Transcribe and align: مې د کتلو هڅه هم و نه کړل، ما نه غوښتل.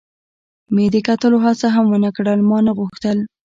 مې 0.73 0.85
د 0.93 0.95
کتلو 1.07 1.37
هڅه 1.45 1.67
هم 1.75 1.85
و 1.89 1.95
نه 2.05 2.09
کړل، 2.15 2.39
ما 2.49 2.57
نه 2.67 2.71
غوښتل. 2.79 3.17